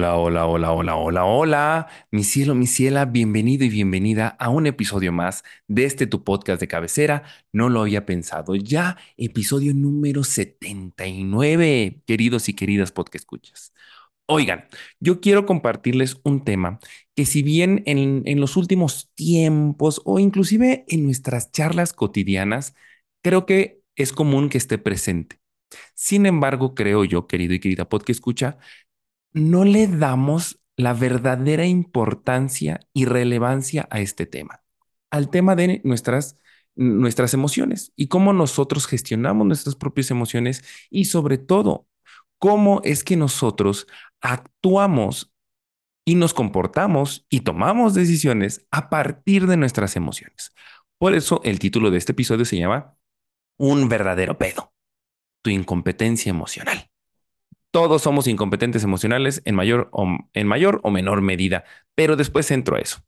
[0.00, 1.88] Hola, hola, hola, hola, hola, hola.
[2.10, 6.58] Mi cielo, mi ciela, bienvenido y bienvenida a un episodio más de este tu podcast
[6.58, 7.24] de cabecera.
[7.52, 8.54] No lo había pensado.
[8.54, 13.74] Ya episodio número 79, queridos y queridas podcast escuchas.
[14.24, 14.64] Oigan,
[15.00, 16.78] yo quiero compartirles un tema
[17.14, 22.74] que si bien en, en los últimos tiempos o inclusive en nuestras charlas cotidianas,
[23.22, 25.40] creo que es común que esté presente.
[25.94, 28.58] Sin embargo, creo yo, querido y querida podcast escucha,
[29.32, 34.62] no le damos la verdadera importancia y relevancia a este tema,
[35.10, 36.38] al tema de nuestras,
[36.74, 41.86] nuestras emociones y cómo nosotros gestionamos nuestras propias emociones y sobre todo,
[42.38, 43.86] cómo es que nosotros
[44.20, 45.32] actuamos
[46.06, 50.54] y nos comportamos y tomamos decisiones a partir de nuestras emociones.
[50.98, 52.96] Por eso el título de este episodio se llama
[53.58, 54.72] Un verdadero pedo,
[55.42, 56.89] tu incompetencia emocional
[57.70, 62.76] todos somos incompetentes emocionales en mayor o, en mayor o menor medida, pero después entro
[62.76, 62.98] a eso.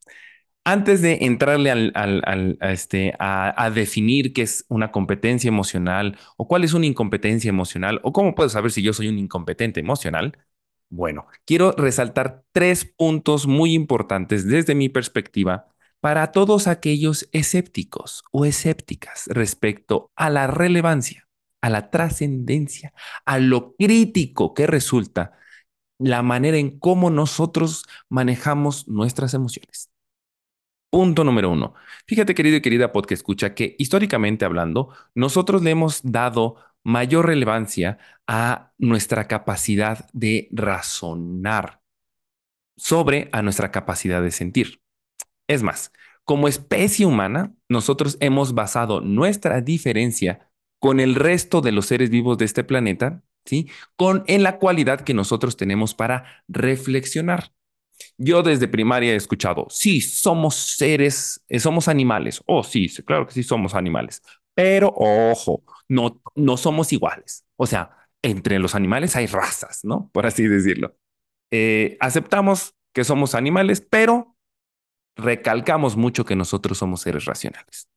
[0.65, 6.63] Antes de entrarle al, a, este, a, definir qué es una competencia emocional o cuál
[6.63, 10.37] es una incompetencia emocional o cómo puedo saber si yo soy un incompetente emocional,
[10.89, 15.67] bueno, quiero resaltar tres puntos muy importantes desde mi perspectiva
[15.99, 21.27] para todos aquellos escépticos o escépticas respecto a la relevancia
[21.63, 22.93] a la trascendencia,
[23.25, 25.31] a lo crítico que resulta
[25.97, 29.89] la manera en cómo nosotros manejamos nuestras emociones.
[30.89, 31.73] Punto número uno.
[32.05, 37.97] Fíjate, querido y querida podcast escucha, que históricamente hablando, nosotros le hemos dado mayor relevancia
[38.27, 41.81] a nuestra capacidad de razonar
[42.75, 44.81] sobre a nuestra capacidad de sentir.
[45.47, 45.93] Es más,
[46.25, 50.49] como especie humana, nosotros hemos basado nuestra diferencia
[50.83, 53.69] con el resto de los seres vivos de este planeta, ¿sí?
[53.95, 57.53] Con en la cualidad que nosotros tenemos para reflexionar.
[58.17, 62.43] Yo desde primaria he escuchado, sí, somos seres, eh, somos animales.
[62.47, 64.21] Oh, sí, claro que sí somos animales.
[64.55, 67.45] Pero ojo, no, no somos iguales.
[67.55, 70.09] O sea, entre los animales hay razas, ¿no?
[70.11, 70.97] Por así decirlo.
[71.49, 74.35] Eh, aceptamos que somos animales, pero
[75.15, 77.87] recalcamos mucho que nosotros somos seres racionales.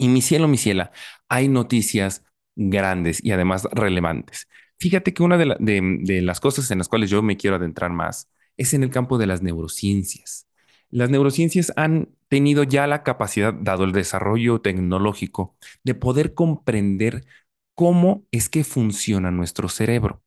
[0.00, 0.92] Y mi cielo, mi ciela,
[1.28, 2.24] hay noticias
[2.56, 4.48] grandes y además relevantes.
[4.78, 8.72] Fíjate que una de, las cosas en las cuales yo me quiero adentrar más es
[8.72, 10.48] en el campo de las neurociencias.
[10.88, 17.26] Las neurociencias han tenido ya la capacidad, dado el desarrollo tecnológico, de poder comprender
[17.74, 20.22] cómo es que funciona nuestro cerebro.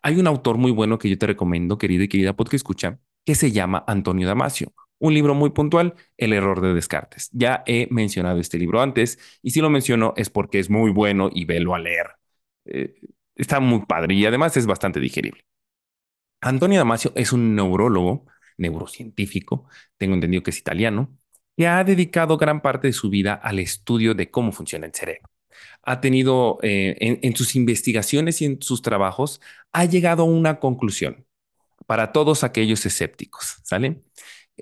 [0.00, 3.34] Hay un autor muy bueno que yo te recomiendo, querido y querida porque escucha, que
[3.34, 4.72] se llama Antonio Damasio.
[5.00, 7.30] Un libro muy puntual, El error de Descartes.
[7.32, 11.30] Ya he mencionado este libro antes y si lo menciono es porque es muy bueno
[11.32, 12.06] y velo a leer.
[12.66, 12.94] Eh,
[13.34, 15.42] está muy padre y además es bastante digerible.
[16.42, 18.26] Antonio Damasio es un neurólogo,
[18.58, 21.16] neurocientífico, tengo entendido que es italiano,
[21.56, 25.30] que ha dedicado gran parte de su vida al estudio de cómo funciona el cerebro.
[25.82, 29.40] Ha tenido eh, en sus investigaciones y en sus trabajos,
[29.72, 31.26] ha llegado a una conclusión
[31.86, 34.02] para todos aquellos escépticos, ¿sale?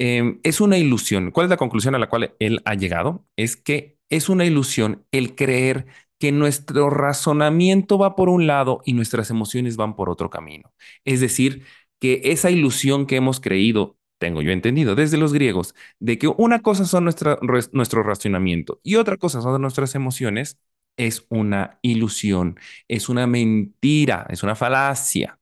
[0.00, 1.32] Em, es una ilusión.
[1.32, 3.26] ¿Cuál es la conclusión a la cual él ha llegado?
[3.36, 5.86] Es que es una ilusión el creer
[6.20, 10.72] que nuestro razonamiento va por un lado y nuestras emociones van por otro camino.
[11.04, 11.64] Es decir,
[12.00, 16.60] que esa ilusión que hemos creído, tengo yo entendido desde los griegos, de que una
[16.60, 20.58] cosa son nuestro razonamiento y otra cosa son nuestras emociones,
[20.96, 22.58] es una ilusión,
[22.88, 25.38] es una mentira, es una falacia.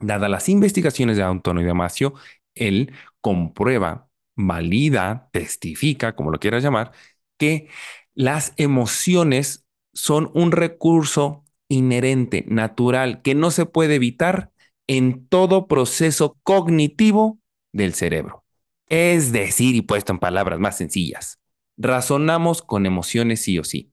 [0.00, 2.14] Dadas las investigaciones de Antonio Damasio,
[2.54, 6.92] él comprueba, valida, testifica, como lo quieras llamar,
[7.38, 7.68] que
[8.14, 14.52] las emociones son un recurso inherente, natural, que no se puede evitar
[14.86, 17.38] en todo proceso cognitivo
[17.72, 18.44] del cerebro.
[18.88, 21.38] Es decir, y puesto en palabras más sencillas,
[21.76, 23.92] razonamos con emociones sí o sí.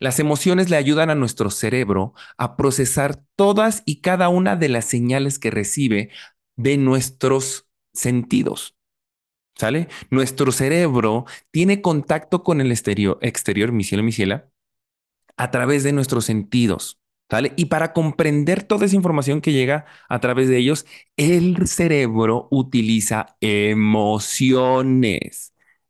[0.00, 4.86] Las emociones le ayudan a nuestro cerebro a procesar todas y cada una de las
[4.86, 6.10] señales que recibe
[6.56, 8.76] de nuestros sentidos.
[9.56, 9.88] ¿Sale?
[10.10, 14.50] Nuestro cerebro tiene contacto con el exterior, exterior, mi cielo, mi ciela,
[15.36, 17.00] a través de nuestros sentidos.
[17.30, 17.52] ¿Sale?
[17.56, 20.86] Y para comprender toda esa información que llega a través de ellos,
[21.16, 24.34] el cerebro utiliza emociones.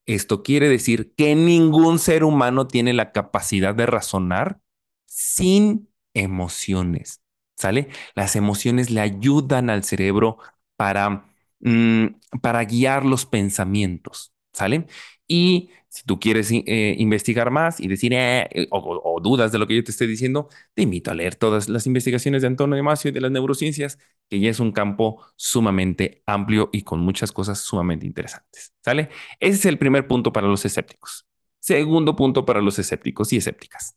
[0.07, 4.61] Esto quiere decir que ningún ser humano tiene la capacidad de razonar
[5.07, 7.21] sin emociones.
[7.57, 7.89] ¿Sale?
[8.15, 10.39] Las emociones le ayudan al cerebro
[10.77, 12.07] para, mm,
[12.43, 14.33] para guiar los pensamientos.
[14.53, 14.87] ¿Sale?
[15.27, 19.67] Y si tú quieres eh, investigar más y decir eh, o, o, dudas de lo
[19.67, 23.09] que yo te estoy diciendo, te invito a leer todas las investigaciones de Antonio Damasio
[23.11, 23.99] y de las neurociencias,
[24.29, 28.75] que ya es un campo sumamente amplio y con muchas cosas sumamente interesantes.
[28.85, 29.09] ¿Sale?
[29.41, 31.27] Ese es el primer punto para los escépticos.
[31.61, 33.97] Segundo punto para los escépticos y escépticas.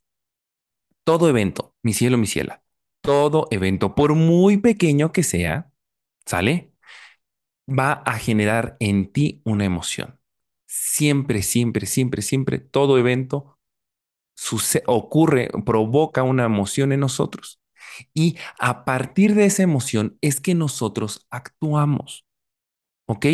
[1.04, 2.64] Todo evento, mi cielo, mi ciela,
[3.02, 5.72] todo evento, por muy pequeño que sea,
[6.26, 6.74] ¿sale?
[7.68, 10.18] Va a generar en ti una emoción
[10.68, 13.58] siempre, siempre, siempre, siempre, todo evento
[14.86, 17.60] ocurre, provoca una emoción en nosotros.
[18.14, 22.26] Y a partir de esa emoción es que nosotros actuamos.
[23.08, 23.26] ¿Ok?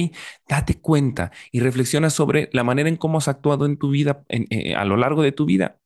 [0.47, 4.75] Date cuenta y reflexiona sobre la manera en cómo has actuado en tu vida, eh,
[4.75, 5.79] a lo largo de tu vida.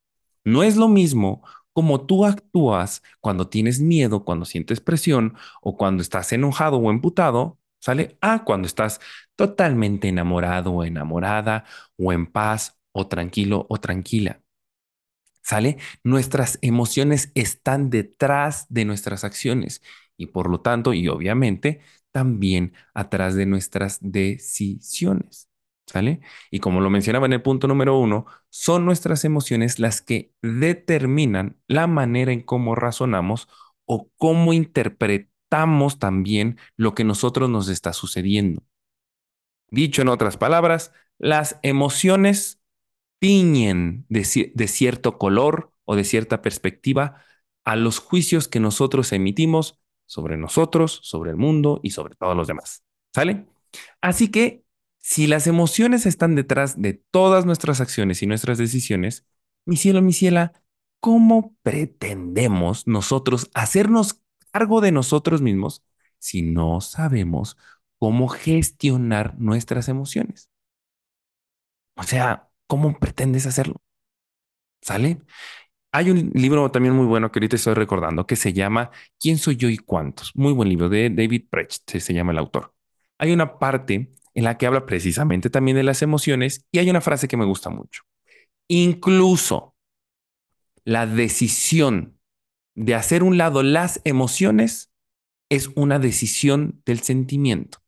[0.43, 1.43] No es lo mismo
[1.73, 7.59] como tú actúas cuando tienes miedo, cuando sientes presión o cuando estás enojado o emputado,
[7.79, 8.18] ¿sale?
[8.21, 9.00] Ah, cuando estás
[9.35, 11.65] totalmente enamorado o enamorada
[11.97, 14.41] o en paz o tranquilo o tranquila.
[15.41, 15.77] ¿Sale?
[16.03, 19.81] Nuestras emociones están detrás de nuestras acciones
[20.18, 21.79] y por lo tanto, y obviamente,
[22.12, 25.50] también atrás de nuestras decisiones.
[25.85, 26.19] ¿Sale?
[26.51, 31.56] Y como lo mencionaba en el punto número uno, son nuestras emociones las que determinan
[31.68, 33.47] la manera en cómo razonamos
[33.85, 35.37] o cómo interpretamos
[35.99, 38.63] también lo que nosotros nos está sucediendo.
[39.69, 42.61] Dicho en otras palabras, las emociones
[43.19, 47.23] tiñen de, de cierto color o de cierta perspectiva
[47.65, 52.47] a los juicios que nosotros emitimos sobre nosotros, sobre el mundo y sobre todos los
[52.47, 52.83] demás.
[53.13, 53.45] ¿Sale?
[54.01, 54.63] Así que
[55.00, 59.25] si las emociones están detrás de todas nuestras acciones y nuestras decisiones,
[59.65, 60.53] mi cielo, mi ciela,
[61.00, 64.21] ¿cómo pretendemos nosotros hacernos
[64.51, 65.83] cargo de nosotros mismos
[66.19, 67.57] si no sabemos
[67.99, 70.49] cómo gestionar nuestras emociones.
[71.95, 73.81] O sea, ¿cómo pretendes hacerlo?
[74.81, 75.19] ¿Sale?
[75.91, 79.55] Hay un libro también muy bueno que ahorita estoy recordando que se llama ¿Quién soy
[79.57, 80.35] yo y cuántos?
[80.35, 82.73] Muy buen libro de David Precht, se llama el autor.
[83.17, 87.01] Hay una parte en la que habla precisamente también de las emociones y hay una
[87.01, 88.03] frase que me gusta mucho.
[88.67, 89.75] Incluso
[90.85, 92.16] la decisión
[92.77, 94.91] de hacer un lado las emociones
[95.50, 97.79] es una decisión del sentimiento.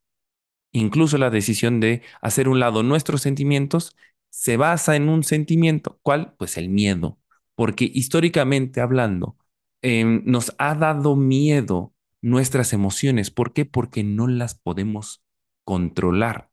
[0.71, 3.95] Incluso la decisión de hacer un lado nuestros sentimientos
[4.29, 5.99] se basa en un sentimiento.
[6.03, 6.33] ¿Cuál?
[6.37, 7.19] Pues el miedo.
[7.55, 9.37] Porque históricamente hablando,
[9.81, 13.31] em, nos ha dado miedo nuestras emociones.
[13.31, 13.65] ¿Por qué?
[13.65, 15.23] Porque no las podemos
[15.65, 16.49] controlar.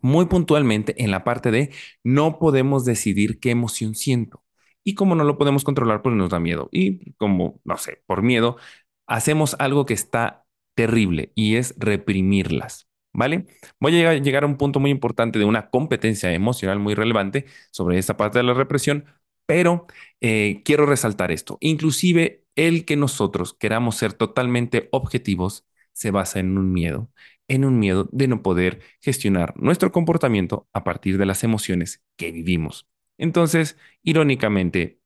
[0.00, 1.70] Muy puntualmente en la parte de
[2.04, 4.41] no podemos decidir qué emoción siento.
[4.84, 6.68] Y como no lo podemos controlar, pues nos da miedo.
[6.72, 8.56] Y como, no sé, por miedo,
[9.06, 12.88] hacemos algo que está terrible y es reprimirlas.
[13.14, 13.46] ¿Vale?
[13.78, 17.98] Voy a llegar a un punto muy importante de una competencia emocional muy relevante sobre
[17.98, 19.04] esta parte de la represión,
[19.44, 19.86] pero
[20.20, 21.58] eh, quiero resaltar esto.
[21.60, 27.10] Inclusive el que nosotros queramos ser totalmente objetivos se basa en un miedo,
[27.48, 32.32] en un miedo de no poder gestionar nuestro comportamiento a partir de las emociones que
[32.32, 32.88] vivimos.
[33.18, 35.00] Entonces, irónicamente,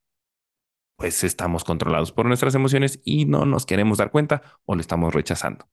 [0.96, 5.14] pues estamos controlados por nuestras emociones y no nos queremos dar cuenta o lo estamos
[5.14, 5.68] rechazando.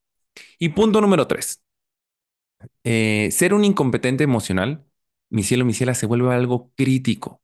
[0.60, 1.64] Y punto número tres.
[2.84, 4.86] Eh, ser un incompetente emocional,
[5.30, 7.42] mi cielo, mi ciela, se vuelve algo crítico,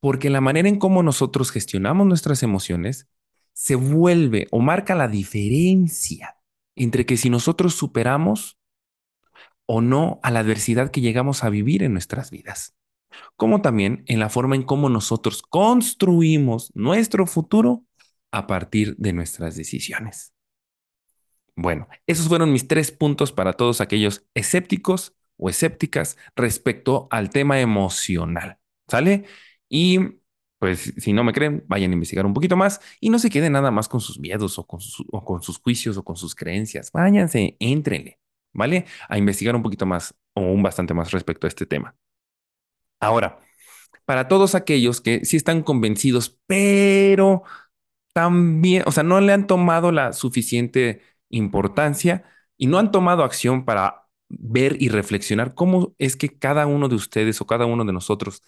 [0.00, 3.08] porque la manera en cómo nosotros gestionamos nuestras emociones
[3.52, 6.36] se vuelve o marca la diferencia
[6.76, 8.58] entre que si nosotros superamos
[9.66, 12.74] o no a la adversidad que llegamos a vivir en nuestras vidas
[13.36, 17.84] como también en la forma en cómo nosotros construimos nuestro futuro
[18.30, 20.32] a partir de nuestras decisiones.
[21.56, 27.60] Bueno, esos fueron mis tres puntos para todos aquellos escépticos o escépticas respecto al tema
[27.60, 28.58] emocional.
[28.88, 29.24] ¿Sale?
[29.68, 29.98] Y
[30.58, 33.52] pues si no me creen, vayan a investigar un poquito más y no se queden
[33.52, 36.90] nada más con sus miedos o con, sus juicios o con sus creencias.
[36.90, 38.18] Váyanse, éntrenle,
[38.52, 38.86] ¿vale?
[39.08, 41.94] A investigar un poquito más o un bastante más respecto a este tema.
[43.06, 43.38] Ahora,
[44.04, 47.44] para todos aquellos que sí están convencidos, pero
[48.12, 52.24] también, o sea, no le han tomado la suficiente importancia
[52.56, 56.96] y no han tomado acción para ver y reflexionar cómo es que cada uno de
[56.96, 58.42] ustedes o cada uno de nosotros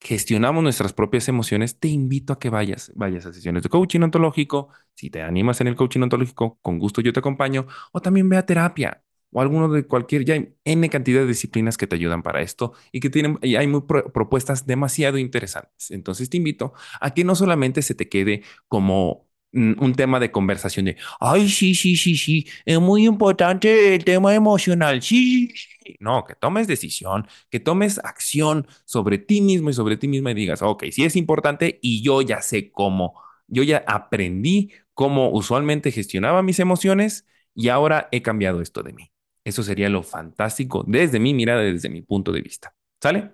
[0.00, 4.68] gestionamos nuestras propias emociones, te invito a que vayas, vayas a sesiones de coaching ontológico.
[4.94, 7.66] Si te animas en el coaching ontológico, con gusto yo te acompaño.
[7.92, 9.02] O también ve a terapia
[9.32, 12.72] o alguno de cualquier, ya hay N cantidad de disciplinas que te ayudan para esto
[12.92, 15.90] y que tienen, y hay muy propuestas demasiado interesantes.
[15.90, 20.86] Entonces te invito a que no solamente se te quede como un tema de conversación
[20.86, 25.96] de, ay, sí, sí, sí, sí, es muy importante el tema emocional, sí, sí, sí.
[26.00, 30.34] No, que tomes decisión, que tomes acción sobre ti mismo y sobre ti misma y
[30.34, 35.90] digas, ok, sí es importante y yo ya sé cómo, yo ya aprendí cómo usualmente
[35.92, 39.11] gestionaba mis emociones y ahora he cambiado esto de mí.
[39.44, 42.74] Eso sería lo fantástico desde mi mirada, desde mi punto de vista.
[43.02, 43.32] ¿Sale?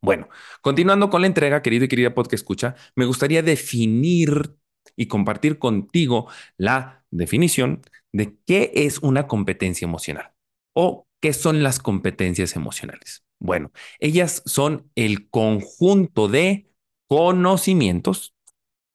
[0.00, 0.28] Bueno,
[0.60, 4.56] continuando con la entrega, querido y querida podcast escucha, me gustaría definir
[4.96, 7.82] y compartir contigo la definición
[8.12, 10.32] de qué es una competencia emocional
[10.74, 13.24] o qué son las competencias emocionales.
[13.38, 13.70] Bueno,
[14.00, 16.68] ellas son el conjunto de
[17.06, 18.34] conocimientos,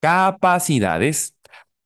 [0.02, 1.38] capacidades,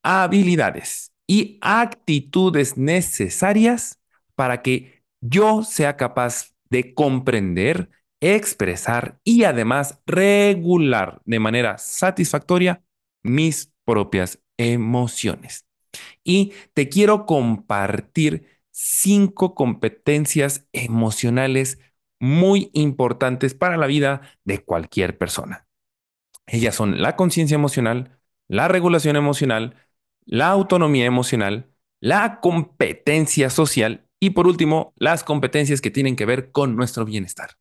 [0.03, 4.00] habilidades y actitudes necesarias
[4.41, 12.83] para que yo sea capaz de comprender, expresar y además regular de manera satisfactoria
[13.21, 15.67] mis propias emociones.
[16.24, 21.77] Y te quiero compartir cinco competencias emocionales
[22.19, 25.67] muy importantes para la vida de cualquier persona.
[26.48, 28.17] Ellas son la conciencia emocional,
[28.48, 29.75] la regulación emocional,
[30.25, 31.69] la autonomía emocional,
[32.00, 37.57] la competencia social y por último, las competencias que tienen que ver con nuestro bienestar.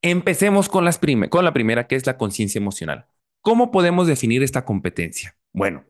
[0.00, 0.98] Empecemos con, las
[1.28, 3.06] con la primera, que es la conciencia emocional.
[3.42, 5.36] ¿Cómo podemos definir esta competencia?
[5.52, 5.84] Bueno,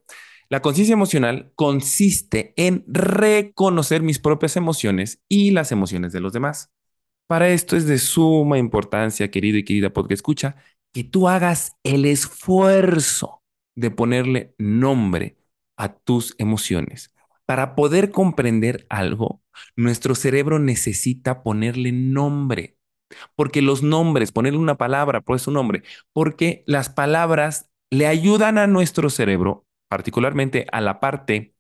[0.48, 6.72] la conciencia emocional consiste en reconocer mis propias emociones y las emociones de los demás.
[7.28, 10.56] Para esto es de suma importancia, querido y querida porque escucha,
[10.92, 13.42] que tú hagas el esfuerzo
[13.76, 15.36] de ponerle nombre
[15.76, 17.14] a tus emociones.
[17.48, 19.42] Para poder comprender algo,
[19.74, 22.76] nuestro cerebro necesita ponerle nombre,
[23.36, 28.66] porque los nombres, ponerle una palabra, pues un nombre, porque las palabras le ayudan a
[28.66, 31.54] nuestro cerebro, particularmente a la parte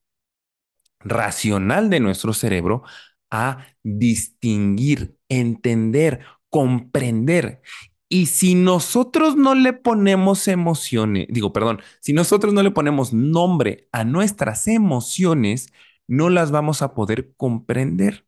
[1.00, 2.82] racional de nuestro cerebro,
[3.30, 7.62] a distinguir, entender, comprender.
[8.08, 13.88] Y si nosotros no le ponemos emociones, digo, perdón, si nosotros no le ponemos nombre
[13.92, 15.72] a nuestras emociones,
[16.06, 18.26] no las vamos a poder comprender.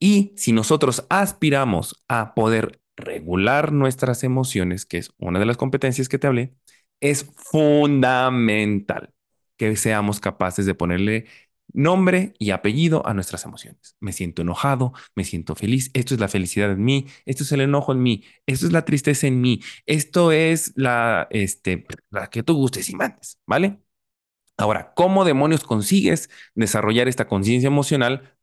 [0.00, 6.08] Y si nosotros aspiramos a poder regular nuestras emociones, que es una de las competencias
[6.08, 6.54] que te hablé,
[7.00, 9.12] es fundamental
[9.56, 11.26] que seamos capaces de ponerle
[11.72, 13.96] nombre y apellido a nuestras emociones.
[14.00, 17.60] Me siento enojado, me siento feliz, esto es la felicidad en mí, esto es el
[17.60, 22.42] enojo en mí, esto es la tristeza en mí, esto es la, este, la que
[22.42, 23.78] tú gustes y mandes, ¿vale?
[24.56, 28.36] Ahora, ¿cómo demonios consigues desarrollar esta conciencia emocional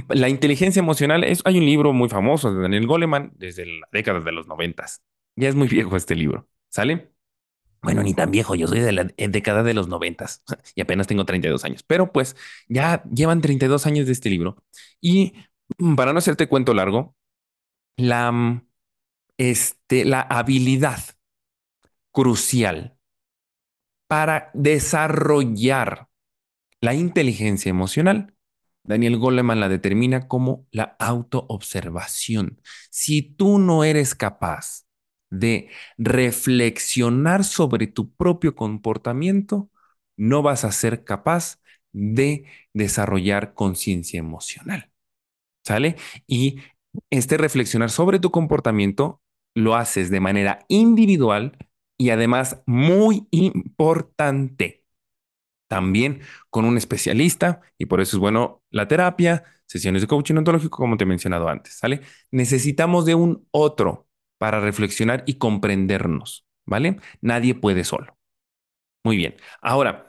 [0.09, 4.19] la inteligencia emocional es, hay un libro muy famoso de Daniel Goleman desde la década
[4.21, 5.01] de los noventas.
[5.35, 7.13] Ya es muy viejo este libro, ¿sale?
[7.83, 10.43] Bueno, ni tan viejo, yo soy de la década de los noventas
[10.75, 12.35] y apenas tengo 32 años, pero pues
[12.69, 14.63] ya llevan 32 años de este libro.
[15.01, 15.33] Y
[15.95, 17.15] para no hacerte cuento largo,
[17.97, 18.63] la,
[19.37, 20.99] este, la habilidad
[22.11, 22.97] crucial
[24.07, 26.09] para desarrollar
[26.81, 28.35] la inteligencia emocional.
[28.83, 32.61] Daniel Goleman la determina como la autoobservación.
[32.89, 34.85] Si tú no eres capaz
[35.31, 39.71] de reflexionar sobre tu propio comportamiento,
[40.17, 41.59] no vas a ser capaz
[41.93, 44.91] de desarrollar conciencia emocional.
[45.65, 45.95] ¿Sale?
[46.27, 46.61] Y
[47.09, 49.21] este reflexionar sobre tu comportamiento
[49.55, 51.57] lo haces de manera individual
[51.97, 54.83] y además muy importante.
[55.67, 60.77] También con un especialista y por eso es bueno la terapia, sesiones de coaching ontológico
[60.77, 62.01] como te he mencionado antes, ¿sale?
[62.31, 64.07] Necesitamos de un otro
[64.41, 66.97] para reflexionar y comprendernos, ¿vale?
[67.21, 68.17] Nadie puede solo.
[69.03, 69.35] Muy bien.
[69.61, 70.07] Ahora,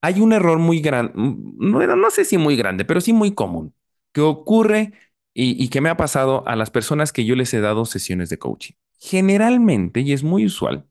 [0.00, 3.74] hay un error muy grande, no, no sé si muy grande, pero sí muy común,
[4.12, 4.92] que ocurre
[5.34, 8.38] y, que me ha pasado a las personas que yo les he dado sesiones de
[8.38, 8.74] coaching.
[9.00, 10.86] Generalmente, y es muy usual,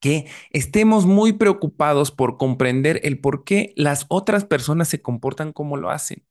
[0.00, 5.76] que estemos muy preocupados por comprender el por qué las otras personas se comportan como
[5.76, 6.24] lo hacen.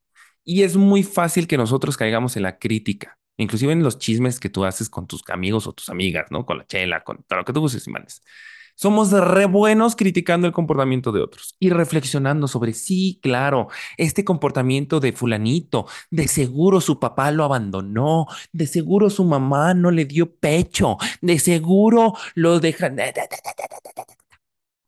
[0.44, 4.50] Y es muy fácil que nosotros caigamos en la crítica, inclusive en los chismes que
[4.50, 6.46] tú haces con tus amigos o tus amigas, ¿no?
[6.46, 8.22] Con la chela, con todo lo que tú uses y mandes.
[8.76, 15.00] Somos re buenos criticando el comportamiento de otros y reflexionando sobre, sí, claro, este comportamiento
[15.00, 20.36] de fulanito, de seguro su papá lo abandonó, de seguro su mamá no le dio
[20.36, 22.98] pecho, de seguro lo dejan...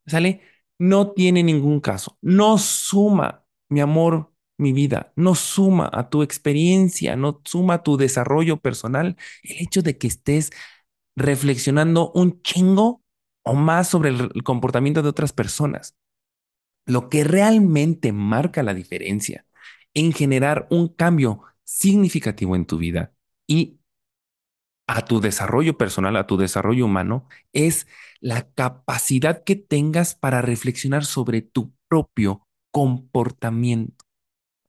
[0.06, 0.42] ¿Sale?
[0.78, 2.18] No tiene ningún caso.
[2.20, 7.96] No suma, mi amor, mi vida, no suma a tu experiencia, no suma a tu
[7.96, 10.50] desarrollo personal el hecho de que estés
[11.16, 13.02] reflexionando un chingo
[13.42, 15.96] o más sobre el comportamiento de otras personas.
[16.86, 19.46] Lo que realmente marca la diferencia
[19.94, 23.12] en generar un cambio significativo en tu vida
[23.46, 23.78] y
[24.86, 27.86] a tu desarrollo personal, a tu desarrollo humano, es
[28.20, 33.95] la capacidad que tengas para reflexionar sobre tu propio comportamiento.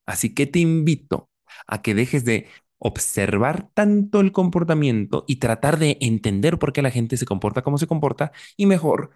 [0.08, 1.32] Así que te invito
[1.68, 2.48] a que dejes de
[2.80, 7.80] observar tanto el comportamiento y tratar de entender por qué la gente se comporta como
[7.80, 9.12] se comporta y mejor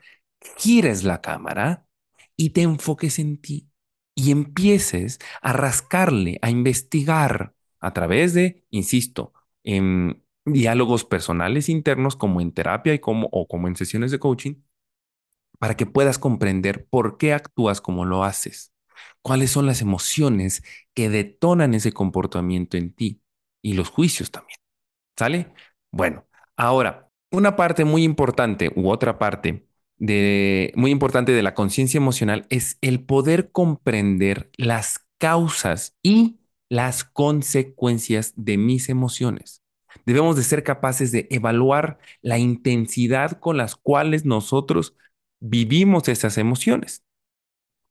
[0.57, 1.87] gires la cámara
[2.37, 3.69] y te enfoques en ti
[4.15, 9.33] y empieces a rascarle, a investigar a través de, insisto,
[9.63, 14.55] en diálogos personales internos como en terapia y como o como en sesiones de coaching
[15.59, 18.70] para que puedas comprender por qué actúas como lo haces,
[19.21, 23.21] cuáles son las emociones que detonan ese comportamiento en ti
[23.61, 24.59] y los juicios también.
[25.17, 25.53] ¿Sale?
[25.91, 26.25] Bueno,
[26.57, 29.67] ahora, una parte muy importante u otra parte
[29.97, 36.39] de muy importante de la conciencia emocional es el poder comprender las causas y
[36.69, 39.61] las consecuencias de mis emociones.
[40.05, 44.95] Debemos de ser capaces de evaluar la intensidad con las cuales nosotros
[45.39, 47.03] vivimos esas emociones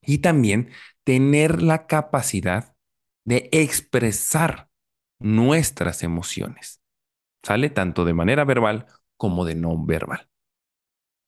[0.02, 0.70] y también
[1.10, 2.76] tener la capacidad
[3.24, 4.70] de expresar
[5.18, 6.80] nuestras emociones.
[7.42, 7.68] ¿Sale?
[7.68, 8.86] Tanto de manera verbal
[9.16, 10.30] como de no verbal.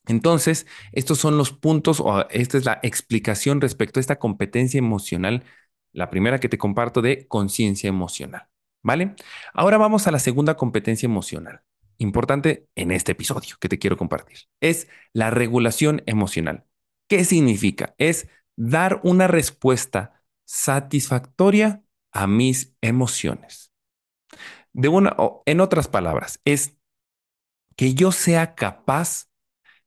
[0.06, 5.42] Entonces, estos son los puntos, o esta es la explicación respecto a esta competencia emocional,
[5.90, 8.46] la primera que te comparto de conciencia emocional.
[8.84, 9.16] ¿Vale?
[9.52, 11.64] Ahora vamos a la segunda competencia emocional,
[11.98, 14.42] importante en este episodio que te quiero compartir.
[14.60, 16.66] Es la regulación emocional.
[17.08, 17.96] ¿Qué significa?
[17.98, 23.72] Es dar una respuesta satisfactoria a mis emociones.
[24.72, 26.76] De una, en otras palabras, es
[27.76, 29.28] que yo sea capaz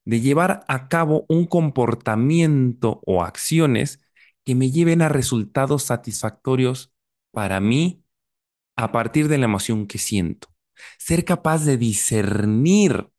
[0.06, 4.00] de llevar a cabo un comportamiento o acciones
[4.44, 6.94] que me lleven a resultados satisfactorios
[7.32, 8.04] para mí
[8.76, 10.50] a partir de la emoción que siento.
[11.00, 13.10] Ser capaz de discernir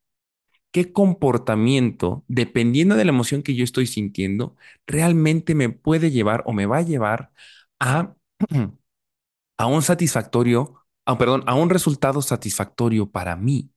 [0.77, 6.53] qué comportamiento, dependiendo de la emoción que yo estoy sintiendo, realmente me puede llevar o
[6.53, 7.33] me va a llevar
[7.81, 8.15] a,
[9.57, 13.71] a un satisfactorio ah, perdón, a un resultado satisfactorio para mí.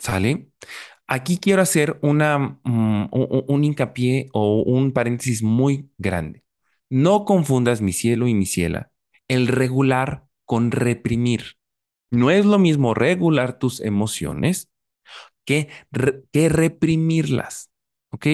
[0.00, 0.50] ¿Sale?
[1.06, 6.42] Aquí quiero hacer una, mm, un, un hincapié o un paréntesis muy grande.
[6.90, 8.90] No confundas mi cielo y mi ciela,
[9.28, 11.56] el regular con reprimir.
[12.10, 14.73] No es lo mismo regular tus emociones
[15.44, 15.68] que,
[16.32, 17.70] que reprimirlas.
[18.10, 18.26] ¿Ok?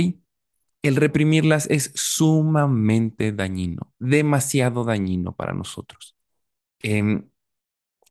[0.82, 6.16] El reprimirlas es sumamente dañino, demasiado dañino para nosotros.
[6.82, 7.22] Eh,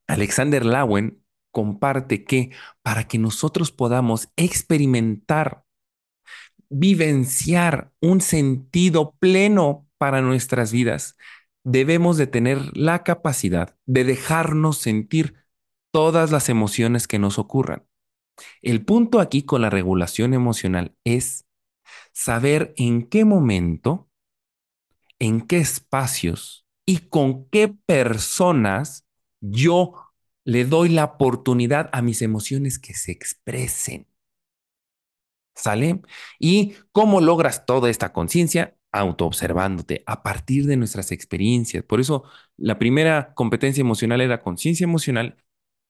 [0.07, 5.63] Alexander Lawen comparte que para que nosotros podamos experimentar,
[6.69, 11.17] vivenciar un sentido pleno para nuestras vidas,
[11.63, 15.35] debemos de tener la capacidad de dejarnos sentir
[15.91, 17.83] todas las emociones que nos ocurran.
[18.61, 21.45] El punto aquí con la regulación emocional es
[22.13, 24.09] saber en qué momento,
[25.19, 29.05] en qué espacios y con qué personas
[29.41, 29.93] yo
[30.43, 34.07] le doy la oportunidad a mis emociones que se expresen.
[35.55, 36.01] ¿Sale?
[36.39, 38.77] ¿Y cómo logras toda esta conciencia?
[38.91, 41.83] Autoobservándote a partir de nuestras experiencias.
[41.83, 42.23] Por eso
[42.57, 45.37] la primera competencia emocional era conciencia emocional,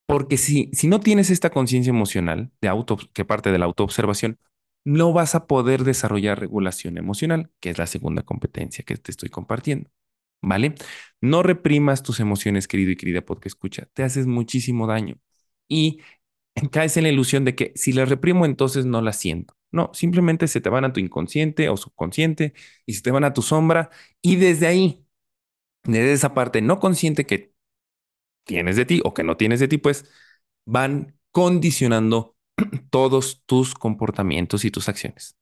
[0.09, 4.39] porque si, si no tienes esta conciencia emocional de auto, que parte de la autoobservación,
[4.85, 9.29] no vas a poder desarrollar regulación emocional, que es la segunda competencia que te estoy
[9.29, 9.91] compartiendo.
[10.41, 10.75] ¿vale?
[11.21, 15.17] No reprimas tus emociones, querido y querida porque escucha, te haces muchísimo daño
[15.67, 16.01] y
[16.71, 19.55] caes en la ilusión de que si las reprimo entonces no las siento.
[19.71, 22.53] No, simplemente se te van a tu inconsciente o subconsciente
[22.87, 23.91] y se te van a tu sombra
[24.21, 25.05] y desde ahí,
[25.83, 27.53] desde esa parte no consciente que
[28.49, 30.05] tienes de ti o que no tienes de ti, pues
[30.65, 32.35] van condicionando
[32.91, 35.37] todos tus comportamientos y tus acciones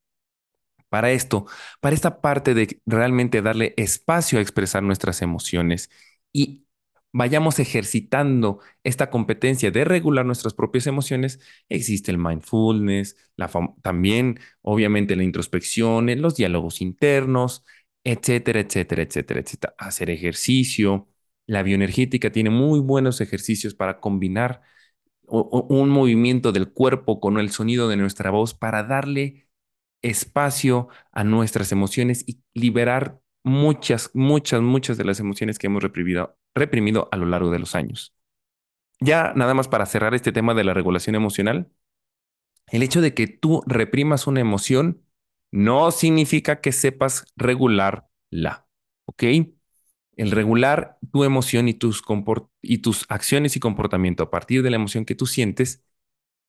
[0.89, 1.46] para esto,
[1.82, 5.89] para esta parte de realmente darle espacio a expresar nuestras emociones
[6.32, 6.65] y
[7.13, 11.39] vayamos ejercitando esta competencia de regular nuestras propias emociones,
[11.70, 13.17] existe el mindfulness,
[13.82, 17.65] también obviamente la introspección, los diálogos internos,
[18.04, 19.76] etcétera, etcétera, etcétera, etcétera.
[19.78, 21.08] Hacer ejercicio.
[21.48, 24.62] La bioenergética tiene muy buenos ejercicios para combinar
[25.28, 29.48] un movimiento del cuerpo con el sonido de nuestra voz para darle
[30.02, 37.10] espacio a nuestras emociones y liberar muchas, muchas, muchas de las emociones que hemos reprimido,
[37.12, 38.14] a lo largo de los años.
[39.00, 41.70] Ya nada más para cerrar este tema de la regulación emocional,
[42.68, 45.04] el hecho de que tú reprimas una emoción
[45.52, 48.68] no significa que sepas regularla,
[49.06, 49.24] ¿ok?
[50.18, 52.04] El regular tu emoción y tus,
[53.08, 55.86] acciones y comportamiento a partir de la emoción que tú sientes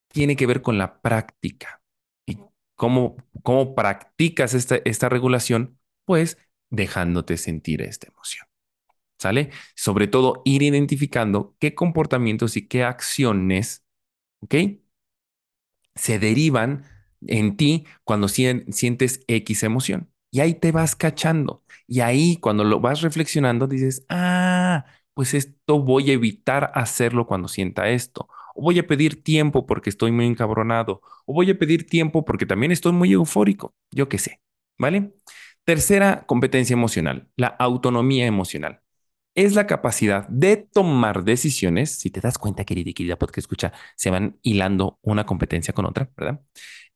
[0.08, 1.82] tiene que ver con la práctica.
[2.26, 2.38] ¿Y
[2.74, 5.78] cómo, cómo practicas esta, esta regulación?
[6.06, 6.38] Pues
[6.70, 8.46] dejándote sentir esta emoción.
[9.18, 9.50] ¿Sale?
[9.74, 13.84] Sobre todo ir identificando qué comportamientos y qué acciones,
[14.40, 14.54] ¿ok?
[15.94, 16.84] Se derivan
[17.26, 20.10] en ti cuando sientes X emoción.
[20.30, 21.64] Y ahí te vas cachando.
[21.86, 27.48] Y ahí cuando lo vas reflexionando dices, ah, pues esto voy a evitar hacerlo cuando
[27.48, 28.28] sienta esto.
[28.54, 31.00] O voy a pedir tiempo porque estoy muy encabronado.
[31.26, 33.74] O voy a pedir tiempo porque también estoy muy eufórico.
[33.90, 34.40] Yo qué sé.
[34.78, 35.12] ¿Vale?
[35.64, 38.80] Tercera competencia emocional, la autonomía emocional.
[39.34, 41.92] Es la capacidad de tomar decisiones.
[41.98, 45.86] Si te das cuenta, querida y querida porque escucha, se van hilando una competencia con
[45.86, 46.40] otra, ¿verdad?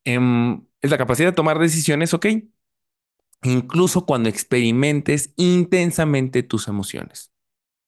[0.04, 2.26] Em, es la capacidad de tomar decisiones, ¿ok?
[3.42, 7.32] Incluso cuando experimentes intensamente tus emociones.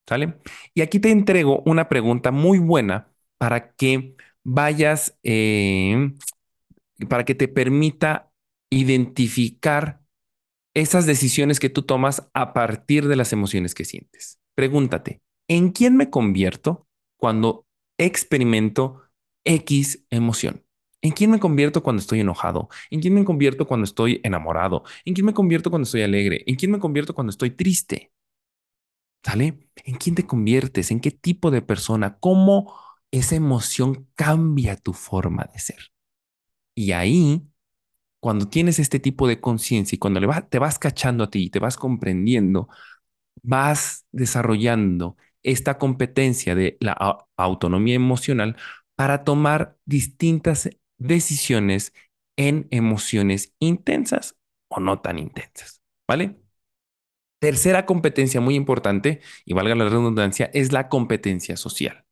[0.09, 0.39] ¿Sale?
[0.75, 6.17] Y aquí te entrego una pregunta muy buena para que vayas, em,
[7.09, 8.31] para que te permita
[8.71, 10.03] identificar
[10.75, 14.41] esas decisiones que tú tomas a partir de las emociones que sientes.
[14.55, 16.87] Pregúntate, ¿en quién me convierto
[17.17, 19.03] cuando experimento
[19.45, 20.64] X emoción?
[21.05, 22.69] ¿En quién me convierto cuando estoy enojado?
[22.91, 24.85] ¿En quién me convierto cuando estoy enamorado?
[25.05, 26.43] ¿En quién me convierto cuando estoy alegre?
[26.47, 28.11] ¿En quién me convierto cuando estoy triste?
[29.23, 29.69] ¿Sale?
[29.85, 30.91] ¿En quién te conviertes?
[30.91, 32.19] ¿En qué tipo de persona?
[32.19, 32.75] ¿Cómo
[33.11, 35.93] esa emoción cambia tu forma de ser?
[36.75, 37.43] Y ahí
[38.21, 41.51] cuando tienes este tipo de conciencia y cuando le te vas cachando a ti y
[41.51, 42.69] te vas comprendiendo,
[43.43, 46.93] vas desarrollando esta competencia de la
[47.37, 48.57] autonomía emocional
[48.97, 51.93] para tomar distintas decisiones
[52.37, 54.37] en emociones intensas
[54.69, 56.37] o no tan intensas, ¿vale?
[57.39, 62.05] Tercera competencia muy importante, y valga la redundancia, es la competencia social.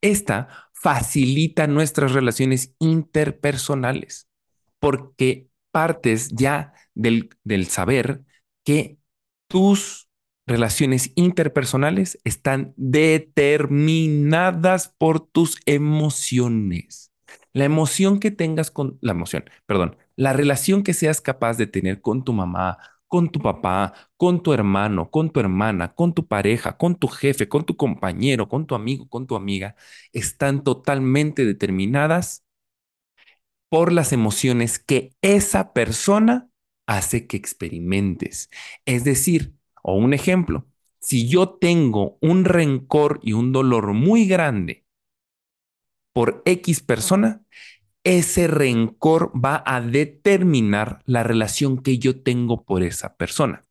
[0.00, 4.28] Esta facilita nuestras relaciones interpersonales
[4.78, 8.24] porque partes ya del, del saber
[8.64, 8.98] que
[9.48, 10.08] tus
[10.46, 17.09] relaciones interpersonales están determinadas por tus emociones.
[17.52, 22.00] La emoción que tengas con la emoción, perdón, la relación que seas capaz de tener
[22.00, 26.76] con tu mamá, con tu papá, con tu hermano, con tu hermana, con tu pareja,
[26.76, 29.74] con tu jefe, con tu compañero, con tu amigo, con tu amiga,
[30.12, 32.44] están totalmente determinadas
[33.68, 36.48] por las emociones que esa persona
[36.86, 38.50] hace que experimentes.
[38.84, 40.66] Es decir, o un ejemplo,
[40.98, 44.84] si yo tengo un rencor y un dolor muy grande
[46.12, 47.42] por X persona,
[48.04, 53.64] ese rencor va a determinar la relación que yo tengo por esa persona.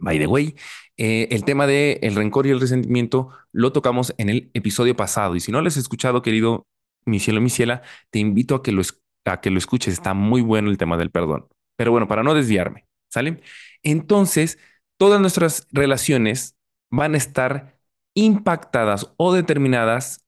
[0.00, 0.54] By the way,
[0.96, 5.34] eh, el tema del el rencor y el resentimiento lo tocamos en el episodio pasado.
[5.36, 6.66] Y si no lo has escuchado, querido
[7.04, 8.82] mi cielo, mi ciela, te invito a que lo,
[9.24, 9.94] a que lo escuches.
[9.94, 11.48] Está muy bueno el tema del perdón.
[11.76, 13.40] Pero bueno, para no desviarme, ¿sale?
[13.82, 14.58] Entonces,
[14.98, 16.56] todas nuestras relaciones
[16.90, 17.78] van a estar
[18.14, 20.24] impactadas o determinadas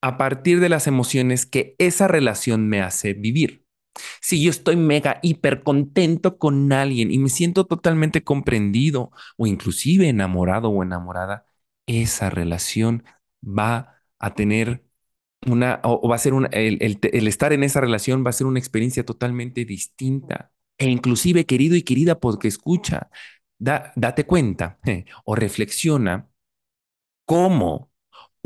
[0.00, 3.64] a partir de las emociones que esa relación me hace vivir.
[4.20, 10.08] Si yo estoy mega hiper contento con alguien y me siento totalmente comprendido o inclusive
[10.08, 11.46] enamorado o enamorada,
[11.86, 13.04] esa relación
[13.42, 14.84] va a tener
[15.46, 18.58] una, o, va a ser una, el, estar en esa relación va a ser una
[18.58, 20.52] experiencia totalmente distinta.
[20.78, 23.10] E inclusive, querido y querida, porque escucha,
[23.58, 24.78] date cuenta
[25.24, 26.28] o reflexiona
[27.24, 27.87] cómo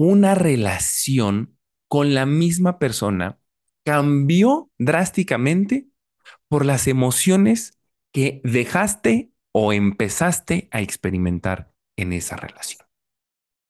[0.02, 1.56] una relación
[1.88, 3.38] con la misma persona
[3.84, 5.86] cambió drásticamente
[6.48, 7.78] por las emociones
[8.12, 12.84] que dejaste o empezaste a experimentar en esa relación.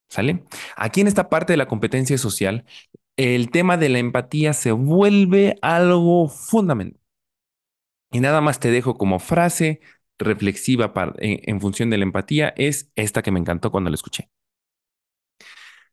[0.08, 0.44] ¿Sale?
[0.76, 2.64] Aquí en esta parte de la competencia social,
[3.16, 7.00] el tema de la empatía se vuelve algo fundamental.
[8.10, 9.80] Y nada más te dejo como frase
[10.18, 14.30] reflexiva en, en función de la empatía, es esta que me encantó cuando la escuché.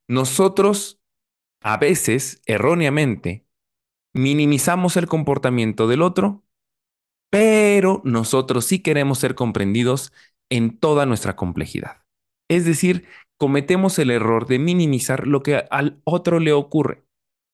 [0.10, 1.00] Nosotros
[1.62, 3.45] a veces, erróneamente,
[4.13, 6.43] minimizamos el comportamiento del otro,
[7.30, 10.12] pero nosotros sí queremos ser comprendidos
[10.50, 12.04] en toda nuestra complejidad.
[12.50, 17.04] Es decir, cometemos el error de minimizar lo que al otro le ocurre.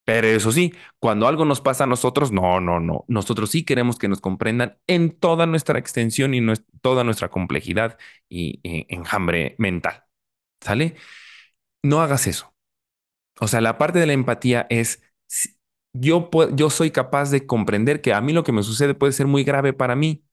[0.06, 3.06] Pero eso sí, cuando algo nos pasa a nosotros, no, no, no.
[3.08, 6.42] Nosotros sí queremos que nos comprendan en toda nuestra extensión y
[6.82, 7.98] toda nuestra complejidad
[8.30, 10.06] y, enjambre mental.
[10.62, 10.96] ¿Sale?
[11.86, 12.54] No hagas eso.
[13.40, 15.02] O sea, la parte de la empatía es,
[15.94, 19.28] yo, yo soy capaz de comprender que a mí lo que me sucede puede ser
[19.28, 20.24] muy grave para mí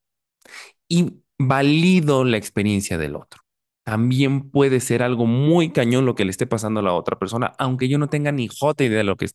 [0.89, 3.43] y valido la experiencia del otro
[3.85, 7.53] también puede ser algo muy cañón lo que le esté pasando a la otra persona,
[7.59, 9.27] aunque yo no tenga ni jota idea de lo que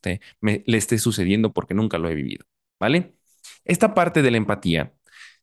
[0.42, 2.46] le esté sucediendo porque nunca lo he vivido,
[2.80, 3.16] ¿vale?
[3.66, 4.94] Esta parte de la empatía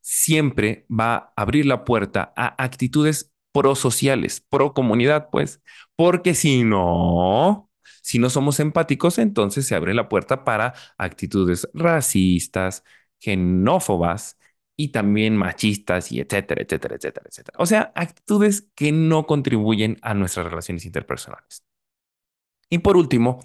[0.01, 5.63] siempre va a abrir la puerta a actitudes prosociales, pro comunidad, pues,
[5.97, 7.71] porque si no,
[8.03, 12.85] si no somos empáticos, entonces se abre la puerta para actitudes racistas,
[13.21, 14.37] xenófobas,
[14.77, 17.57] y también machistas y etcétera, etcétera, etcétera, etcétera.
[17.61, 21.63] O sea, actitudes que no contribuyen a nuestras relaciones interpersonales.
[22.71, 23.41] Y por último,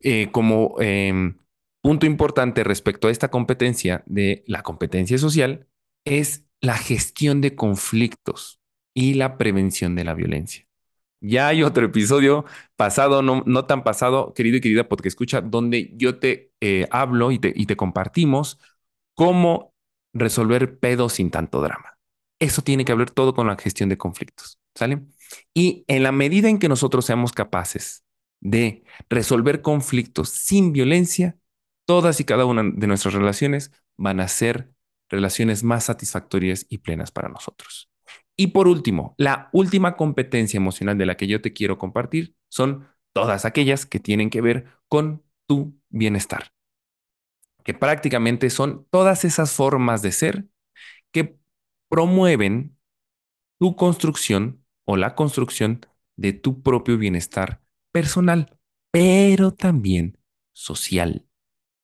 [0.00, 1.38] eh, como em,
[1.80, 5.68] punto importante respecto a esta competencia de la competencia social,
[6.04, 8.60] es la gestión de conflictos
[8.94, 10.66] y la prevención de la violencia.
[11.20, 12.44] Ya hay otro episodio
[12.76, 17.32] pasado, no, no tan pasado, querido y querida porque escucha, donde yo te eh, hablo
[17.32, 18.58] y te, y te compartimos
[19.14, 19.74] cómo
[20.12, 21.98] resolver pedos sin tanto drama.
[22.38, 25.02] Eso tiene que ver todo con la gestión de conflictos, ¿sale?
[25.54, 28.04] Y en la medida en que nosotros seamos capaces
[28.40, 31.36] de resolver conflictos sin violencia,
[31.84, 34.70] todas y cada una de nuestras relaciones van a ser
[35.08, 37.87] relaciones más satisfactorias y plenas para nosotros.
[38.38, 42.88] Y por último, la última competencia emocional de la que yo te quiero compartir son
[43.12, 46.52] todas aquellas que tienen que ver con tu bienestar
[47.64, 50.46] que prácticamente son todas esas formas de ser
[51.12, 51.38] que
[51.88, 52.78] promueven
[53.58, 55.80] tu construcción o la construcción
[56.16, 58.58] de tu propio bienestar personal,
[58.90, 60.18] pero también
[60.52, 61.26] social.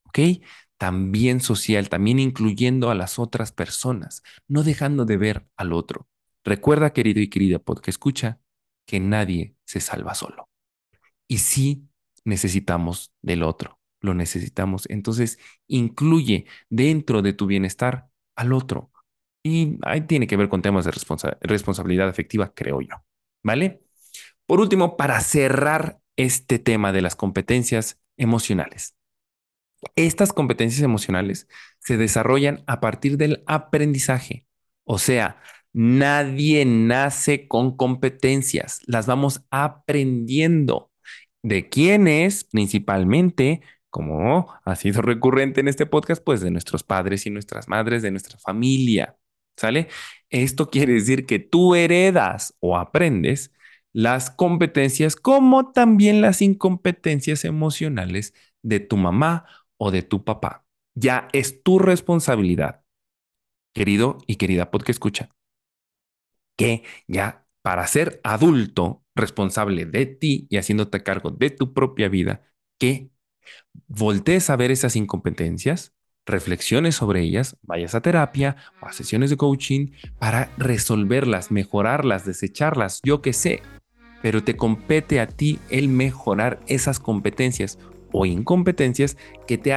[0.05, 0.43] ¿Ok?
[0.79, 6.09] También social, también incluyendo a las otras personas, no dejando de ver al otro.
[6.45, 8.41] Recuerda, querido y querida porque escucha,
[8.87, 10.49] que nadie se salva solo.
[11.27, 11.89] Y sí
[12.25, 14.87] necesitamos del otro lo necesitamos.
[14.89, 18.93] Entonces, incluye dentro de tu bienestar al otro.
[19.43, 20.93] Y ahí tiene que ver con temas de
[21.41, 23.03] responsabilidad afectiva, creo yo.
[23.43, 23.83] ¿Vale?
[24.47, 28.95] Por último, para cerrar este tema de las competencias emocionales.
[29.97, 34.47] Estas competencias emocionales se desarrollan a partir del aprendizaje.
[34.85, 35.43] O sea,
[35.75, 40.91] nadie nace con competencias, las vamos aprendiendo.
[41.43, 42.45] ¿De quiénes?
[42.45, 43.61] Principalmente
[43.95, 48.11] como ha sido recurrente en este podcast, pues de nuestros padres y nuestras madres, de
[48.11, 49.17] nuestra familia,
[49.57, 49.87] ¿sale?
[50.31, 53.53] Esto quiere decir que tú heredas o aprendes
[53.93, 60.67] las competencias como también las incompetencias emocionales de tu mamá o de tu papá.
[60.97, 62.83] Ya es tu responsabilidad,
[63.73, 65.31] querido y querida podcast escucha,
[66.57, 72.43] que ya para ser adulto responsable de ti y haciéndote cargo de tu propia vida,
[72.79, 73.11] que
[73.87, 75.95] voltees a ver esas incompetencias,
[76.27, 83.23] reflexiones sobre ellas, vayas a terapia a sesiones de coaching para resolverlas, mejorarlas, desecharlas, yo
[83.23, 83.63] qué sé.
[84.23, 87.79] Pero te compete a ti el mejorar esas competencias
[88.11, 89.73] o incompetencias que te,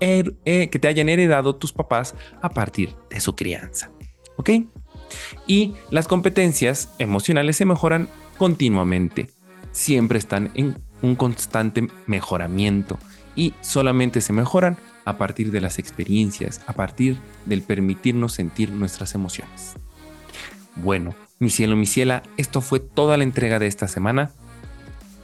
[0.00, 3.90] eh, que te hayan heredado tus papás a partir de su crianza.
[4.36, 4.50] ¿Ok?
[5.46, 9.30] Y las competencias emocionales se mejoran continuamente.
[9.72, 12.98] Siempre están en un constante mejoramiento
[13.34, 19.14] y solamente se mejoran a partir de las experiencias, a partir del permitirnos sentir nuestras
[19.14, 19.74] emociones.
[20.74, 24.32] Bueno, mi cielo, mi ciela, esto fue toda la entrega de esta semana.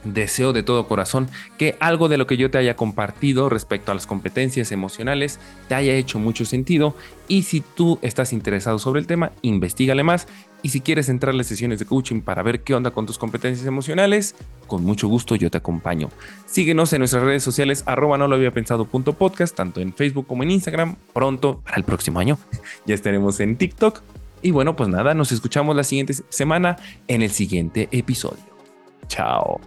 [0.03, 3.95] Deseo de todo corazón que algo de lo que yo te haya compartido respecto a
[3.95, 6.95] las competencias emocionales te haya hecho mucho sentido
[7.27, 10.27] y si tú estás interesado sobre el tema, investigale más
[10.61, 13.17] y si quieres entrar a las sesiones de coaching para ver qué onda con tus
[13.17, 14.33] competencias emocionales,
[14.65, 16.09] con mucho gusto yo te acompaño.
[16.45, 20.43] Síguenos en nuestras redes sociales arroba no lo había pensado podcast, tanto en Facebook como
[20.43, 20.95] en Instagram.
[21.13, 22.39] Pronto, para el próximo año,
[22.85, 24.01] ya estaremos en TikTok.
[24.41, 28.43] Y bueno, pues nada, nos escuchamos la siguiente semana en el siguiente episodio.
[29.07, 29.59] Chao.